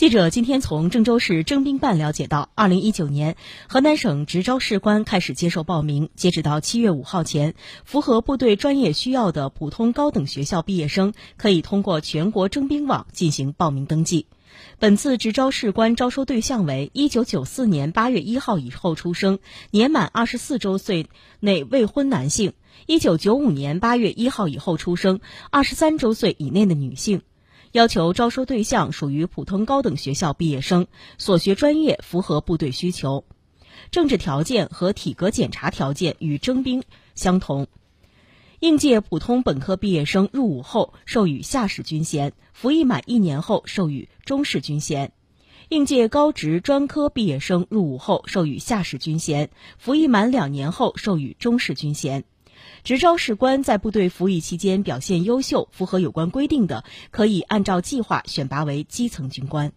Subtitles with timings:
[0.00, 3.36] 记者今天从郑州市征兵办了解到，二零一九年
[3.68, 7.54] 河南省直招士官开始接受报名，截止到七月五号前，
[7.84, 14.24] 符合部队专业需要的普通高等学校毕业生可以通过全国征兵网进行报名登记。
[14.78, 19.38] 本次直招士官招收对象为一九九四年八月一号以后出生、
[19.70, 21.10] 年满二十四周岁
[21.40, 22.52] 内未婚男性；
[22.86, 25.20] 一九九五年八月一号以后出生、
[25.50, 27.20] 二十三周岁以内的女性。
[27.72, 30.88] 要求招收对象属于普通高等学校毕业生，
[31.18, 33.24] 所学专业符合部队需求，
[33.92, 36.82] 政治条件和体格检查条件与征兵
[37.14, 37.68] 相同。
[38.58, 45.10] 应届普通本科毕业生入伍后授予下士军衔，服役满一年后授予中士军衔；
[45.68, 49.48] 应届高职专科毕业生入伍后授予下士军衔，
[49.78, 52.24] 服役满两年后授予中士军衔。
[52.84, 59.72] 直招士官在部队服役期间表现优秀、符合有关规定的，可以按照计划选拔为基层军官。